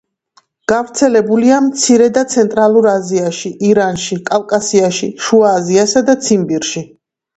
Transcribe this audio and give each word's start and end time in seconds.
გავრცელებულია 0.71 1.59
მცირე 1.65 2.07
და 2.15 2.23
ცენტრალურ 2.31 2.87
აზიაში, 2.93 3.53
ირანში, 3.73 4.19
კავკასიაში, 4.33 5.11
შუა 5.27 5.53
აზიასა 5.61 6.05
და 6.09 6.17
ციმბირში. 6.27 6.85